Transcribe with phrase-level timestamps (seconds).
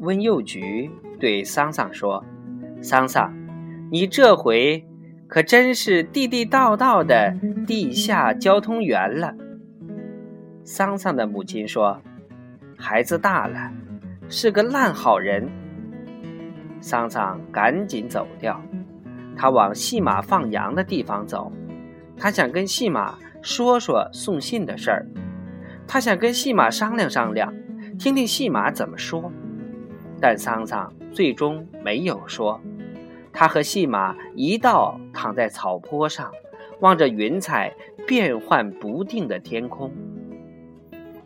[0.00, 2.24] 温幼菊对桑桑说
[2.80, 3.34] ：“桑桑，
[3.90, 4.84] 你这回
[5.26, 7.34] 可真是地地道道的
[7.66, 9.34] 地下交通员了。”
[10.62, 12.00] 桑桑的母亲说
[12.78, 13.72] ：“孩子大了，
[14.28, 15.48] 是个烂好人。”
[16.80, 18.62] 桑桑赶紧走掉，
[19.36, 21.50] 他往戏马放羊的地方走，
[22.16, 25.06] 他想跟戏马说说送信的事儿，
[25.88, 27.52] 他想跟戏马商量商量，
[27.98, 29.32] 听听戏马怎么说。
[30.20, 32.60] 但桑桑最终没有说，
[33.32, 36.32] 他和戏马一道躺在草坡上，
[36.80, 37.72] 望着云彩
[38.06, 39.92] 变幻不定的天空。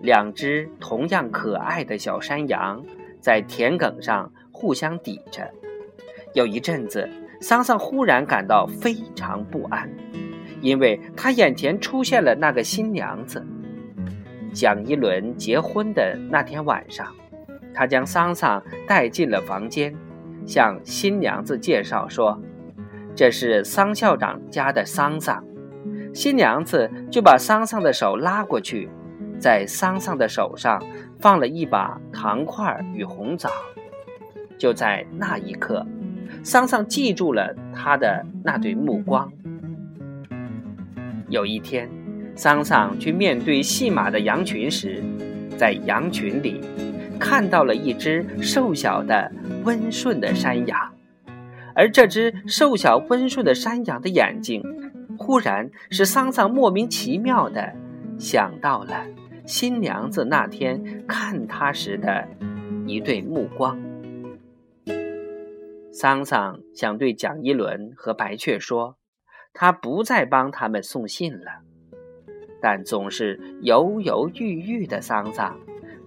[0.00, 2.82] 两只同样可爱的小山羊
[3.20, 5.50] 在田埂上互相抵着。
[6.34, 7.08] 有一阵子，
[7.40, 9.90] 桑桑忽然感到非常不安，
[10.60, 13.44] 因为他眼前出现了那个新娘子。
[14.52, 17.14] 蒋一伦结婚的那天晚上。
[17.78, 19.94] 他将桑桑带进了房间，
[20.44, 22.36] 向新娘子介绍说
[23.14, 25.44] ：“这是桑校长家的桑桑。”
[26.12, 28.88] 新娘子就把桑桑的手拉过去，
[29.38, 30.82] 在桑桑的手上
[31.20, 33.48] 放了一把糖块与红枣。
[34.58, 35.86] 就在那一刻，
[36.42, 39.32] 桑桑记住了他的那对目光。
[41.28, 41.88] 有一天，
[42.34, 45.00] 桑桑去面对戏马的羊群时，
[45.56, 46.60] 在羊群里。
[47.18, 49.30] 看到了一只瘦小的、
[49.64, 50.94] 温顺的山羊，
[51.74, 54.62] 而这只瘦小温顺的山羊的眼睛，
[55.18, 57.74] 忽然使桑桑莫名其妙的
[58.18, 59.06] 想到了
[59.46, 62.28] 新娘子那天看他时的
[62.86, 63.78] 一对目光。
[65.92, 68.96] 桑桑想对蒋一伦和白雀说，
[69.52, 71.62] 他不再帮他们送信了，
[72.62, 75.58] 但总是犹犹豫豫的桑桑。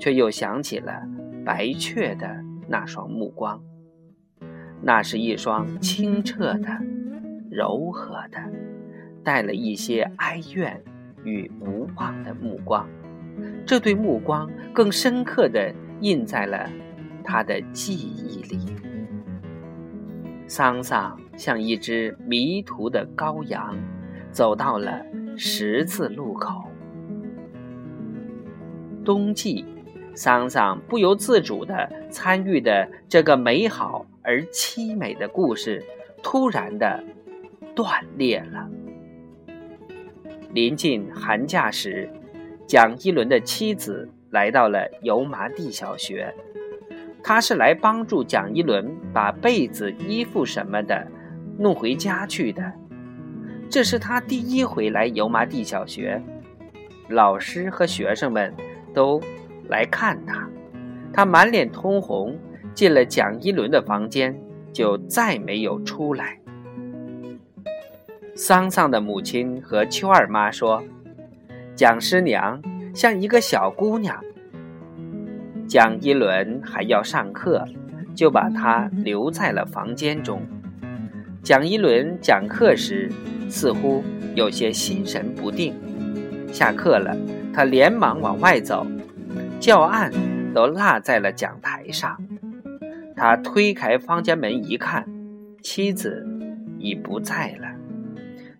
[0.00, 1.06] 却又想起了
[1.44, 3.62] 白雀的那双目光，
[4.80, 6.68] 那是一双清澈的、
[7.50, 8.38] 柔和的，
[9.22, 10.82] 带了一些哀怨
[11.22, 12.88] 与无望的目光。
[13.66, 16.68] 这对目光更深刻地印在了
[17.22, 18.74] 他的记忆里。
[20.46, 23.76] 桑桑像一只迷途的羔羊，
[24.30, 25.04] 走到了
[25.36, 26.64] 十字路口。
[29.04, 29.66] 冬季。
[30.20, 35.82] 桑桑不由自主地参与的这个美好而凄美的故事，
[36.22, 37.02] 突然的
[37.74, 38.68] 断裂了。
[40.52, 42.06] 临近寒假时，
[42.66, 46.34] 蒋一伦的妻子来到了油麻地小学，
[47.22, 51.06] 他是来帮助蒋一伦把被子、衣服什么的
[51.56, 52.70] 弄回家去的。
[53.70, 56.22] 这是他第一回来油麻地小学，
[57.08, 58.54] 老师和学生们
[58.92, 59.18] 都。
[59.70, 60.46] 来看他，
[61.12, 62.36] 他满脸通红，
[62.74, 64.38] 进了蒋一伦的房间，
[64.72, 66.38] 就再没有出来。
[68.34, 70.82] 桑桑的母亲和秋二妈说
[71.76, 72.60] ：“蒋师娘
[72.94, 74.22] 像一个小姑娘。”
[75.68, 77.64] 蒋一伦还要上课，
[78.14, 80.42] 就把他留在了房间中。
[81.42, 83.10] 蒋一伦讲课时
[83.48, 84.02] 似乎
[84.34, 85.74] 有些心神不定。
[86.52, 87.16] 下课了，
[87.54, 88.86] 他连忙往外走。
[89.60, 90.10] 教案
[90.54, 92.18] 都落在了讲台上，
[93.14, 95.06] 他推开房间门一看，
[95.62, 96.26] 妻子
[96.78, 97.68] 已不在了。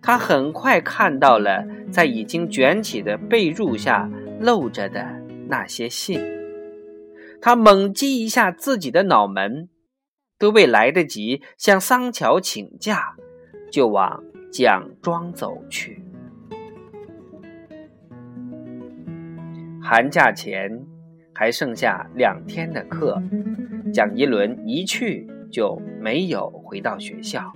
[0.02, 5.06] 他很快看到了在已经卷起的被褥下露着的
[5.48, 6.20] 那些信，
[7.40, 9.70] 他猛击一下自己的脑门，
[10.38, 13.14] 都未来得及向桑乔请假，
[13.72, 14.22] 就往
[14.52, 15.99] 蒋庄走去。
[19.92, 20.86] 寒假前
[21.34, 23.20] 还剩下两天的课，
[23.92, 27.52] 蒋一伦一去就没有回到学校。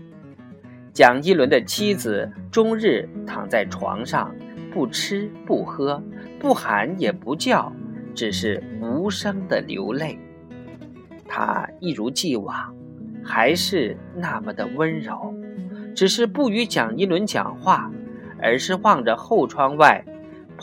[0.93, 4.35] 蒋一伦的妻子终日躺在床上，
[4.73, 6.03] 不吃不喝，
[6.41, 7.73] 不喊也不叫，
[8.17, 10.19] 只是无声的流泪。
[11.29, 12.75] 他一如既往，
[13.23, 15.33] 还是那么的温柔，
[15.95, 17.93] 只是不与蒋一伦讲话，
[18.43, 20.05] 而是望着后窗外。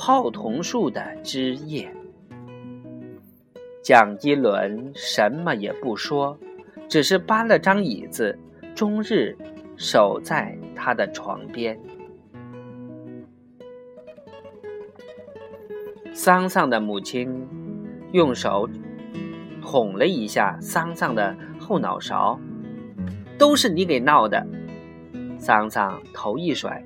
[0.04, 1.88] 泡桐树的枝叶，
[3.84, 6.36] 蒋一伦什么也不说，
[6.90, 8.36] 只是搬了张椅子，
[8.74, 9.38] 终日
[9.78, 11.80] 守在他的床边。
[16.12, 17.48] 桑桑的母亲
[18.12, 18.68] 用手
[19.62, 22.40] 捅了一下桑桑的后脑勺，
[23.38, 24.44] 都是你给闹的。
[25.38, 26.84] 桑桑头一甩，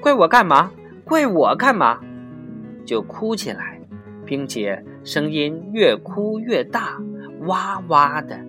[0.00, 0.70] 怪我干嘛？
[1.04, 2.00] 怪我干嘛？
[2.86, 3.80] 就哭起来，
[4.24, 7.00] 并且声音越哭越大，
[7.40, 8.40] 哇哇的。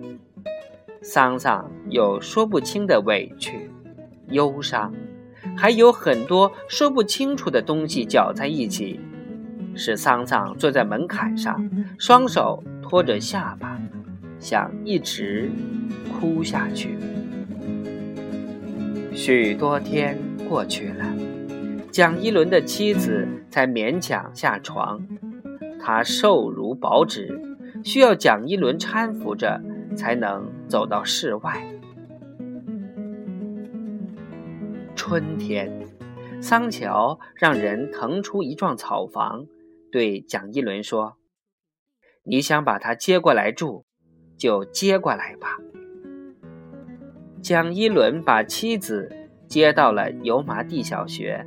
[1.02, 3.70] 桑桑有说不清的委屈、
[4.28, 4.92] 忧伤，
[5.56, 8.98] 还有很多说不清楚的东西搅在一起，
[9.74, 13.78] 使桑桑坐在门槛上，双手托着下巴，
[14.40, 15.50] 想一直
[16.18, 16.96] 哭下去。
[19.12, 20.18] 许多天
[20.48, 21.06] 过去了，
[21.96, 25.00] 蒋一伦的妻子才勉强下床。
[25.80, 27.40] 她瘦如薄纸，
[27.82, 29.62] 需要蒋一伦搀扶着。
[29.96, 31.66] 才能走到室外。
[34.94, 35.72] 春天，
[36.38, 39.46] 桑乔让人腾出一幢草房，
[39.90, 41.16] 对蒋一伦说
[42.24, 43.86] ：“你想把他接过来住，
[44.36, 45.56] 就接过来吧。”
[47.40, 49.10] 蒋一伦把妻子
[49.48, 51.46] 接到了油麻地小学，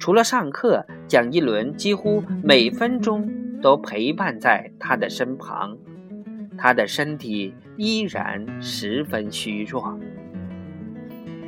[0.00, 3.30] 除了上课，蒋一伦几乎每分钟
[3.60, 5.76] 都陪伴在他的身旁。
[6.56, 9.98] 他的身体依然十分虚弱。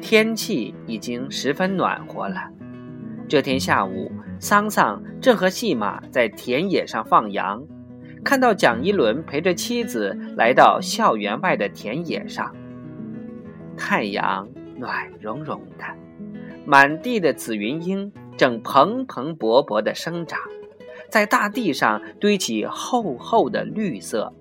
[0.03, 2.51] 天气已经十分暖和了。
[3.27, 7.65] 这天下午，桑桑正和细马在田野上放羊，
[8.23, 12.55] 看到蒋一伦陪着妻子来到校园外的田野上。
[13.79, 14.47] 太阳
[14.77, 15.85] 暖融融的，
[16.67, 20.41] 满地的紫云英正蓬蓬勃勃地生长，
[21.11, 24.33] 在大地上堆起厚厚的绿色。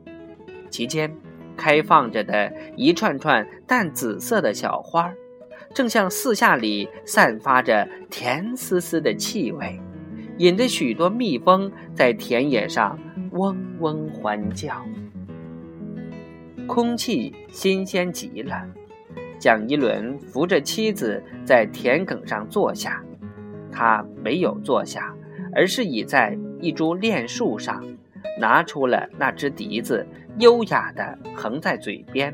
[0.69, 1.13] 其间，
[1.57, 5.13] 开放着的一串串淡紫色的小花，
[5.73, 9.79] 正向四下里散发着甜丝丝的气味，
[10.37, 12.97] 引得许多蜜蜂在田野上
[13.33, 14.81] 嗡嗡欢叫。
[16.67, 18.65] 空气新鲜极了。
[19.37, 23.03] 蒋一伦扶着妻子在田埂上坐下，
[23.71, 25.13] 他没有坐下，
[25.53, 27.83] 而是倚在一株楝树上。
[28.39, 30.05] 拿出了那只笛子，
[30.37, 32.33] 优雅地横在嘴边。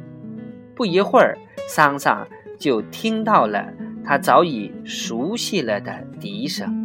[0.76, 1.38] 不一会儿，
[1.68, 2.26] 桑桑
[2.60, 3.74] 就听到了
[4.06, 6.84] 他早已熟悉了的笛声。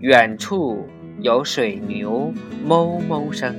[0.00, 0.86] 远处
[1.20, 2.32] 有水牛
[2.66, 3.54] 哞哞声，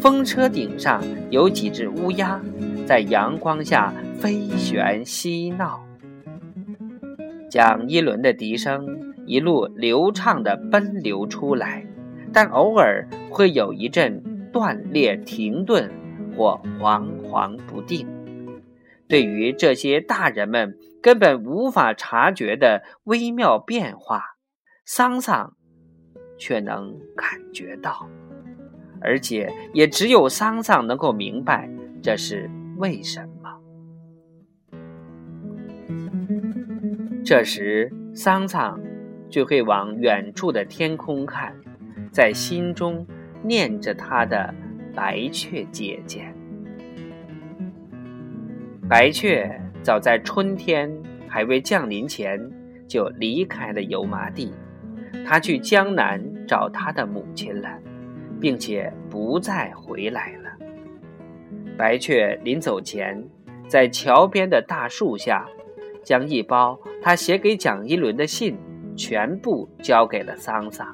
[0.00, 2.40] 风车顶上有几只乌鸦
[2.86, 5.80] 在阳光下飞旋嬉闹。
[7.50, 8.86] 蒋一轮的笛声
[9.26, 11.84] 一路流畅地奔流出来。
[12.32, 15.90] 但偶尔会有一阵断裂、停顿
[16.36, 18.06] 或惶惶不定。
[19.08, 24.22] 对于这些大人们根本无法察觉的微妙变化，
[24.84, 25.56] 桑桑
[26.38, 28.08] 却能感觉到，
[29.00, 31.68] 而且也只有桑桑能够明白
[32.00, 33.39] 这是为什么。
[37.30, 38.80] 这时，桑桑
[39.28, 41.54] 就会往远处的天空看。
[42.10, 43.06] 在心中
[43.40, 44.52] 念着他的
[44.96, 46.26] 白雀姐姐。
[48.88, 49.48] 白雀
[49.80, 50.90] 早在春天
[51.28, 52.36] 还未降临前
[52.88, 54.52] 就离开了油麻地，
[55.24, 57.68] 他去江南找他的母亲了，
[58.40, 60.50] 并且不再回来了。
[61.78, 63.24] 白雀临走前，
[63.68, 65.46] 在桥边的大树下，
[66.10, 68.58] 将一包他写给蒋一伦的信
[68.96, 70.84] 全部交给了桑桑。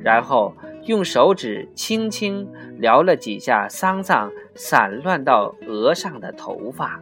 [0.00, 0.52] 然后
[0.86, 2.44] 用手指轻轻
[2.76, 7.00] 撩了几下桑桑散乱到额上的头发，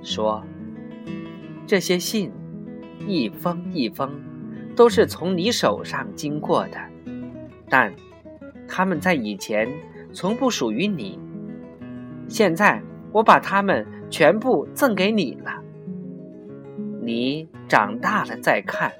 [0.00, 0.44] 说
[1.66, 2.30] ：“这些信，
[3.04, 4.08] 一封一封，
[4.76, 6.78] 都是从你手上经过的，
[7.68, 7.92] 但
[8.68, 9.68] 他们在以前
[10.12, 11.18] 从不属于你。
[12.28, 15.64] 现在我把它们全部赠给你了。
[17.06, 18.92] 你长大了再看，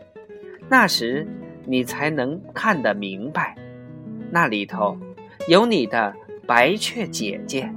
[0.70, 1.26] 那时。”
[1.68, 3.56] 你才能看得明白，
[4.30, 4.96] 那里头
[5.48, 6.14] 有你的
[6.46, 7.68] 白雀姐姐。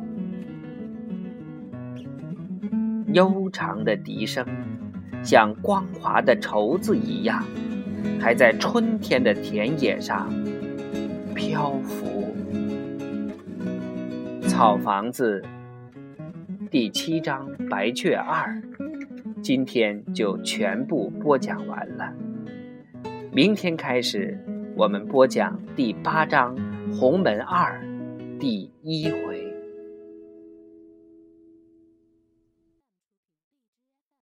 [3.08, 4.46] 悠长的笛声，
[5.24, 7.44] 像光滑的绸子一样，
[8.22, 10.32] 还在春天的田野上
[11.34, 12.32] 漂浮。
[14.48, 15.44] 草房子
[16.70, 18.54] 第七章《白雀二》，
[19.42, 22.14] 今天就全部播讲完了。
[23.32, 24.38] 明天开始，
[24.76, 26.56] 我们播讲第八章
[26.98, 27.82] 《鸿门二》
[28.38, 29.49] 第一回。